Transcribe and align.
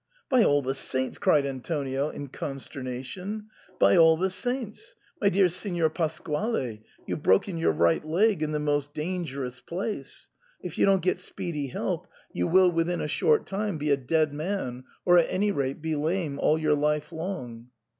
"By 0.31 0.43
all 0.43 0.63
the 0.63 0.73
saints!" 0.73 1.19
cried 1.19 1.45
Antonio 1.45 2.09
in 2.09 2.29
consternation," 2.29 3.49
by 3.79 3.95
all 3.95 4.17
the 4.17 4.31
saints! 4.31 4.95
my 5.21 5.29
dear 5.29 5.47
Signer 5.47 5.89
Pasquale, 5.89 6.81
you've 7.05 7.21
broken 7.21 7.59
your 7.59 7.71
right 7.71 8.03
leg 8.03 8.41
in 8.41 8.51
the 8.51 8.57
most 8.57 8.95
dangerous 8.95 9.59
place. 9.61 10.27
If 10.59 10.79
you 10.79 10.87
don't 10.87 11.03
get 11.03 11.19
speedy 11.19 11.67
help 11.67 12.07
you 12.33 12.47
will 12.47 12.71
within 12.71 12.99
a 12.99 13.07
short 13.07 13.45
time 13.45 13.77
be 13.77 13.91
a 13.91 13.95
dead 13.95 14.33
man, 14.33 14.85
or 15.05 15.19
at 15.19 15.27
any 15.29 15.51
rate 15.51 15.83
be 15.83 15.95
lame 15.95 16.39
all 16.39 16.57
your 16.57 16.73
life 16.73 17.11
long." 17.11 17.69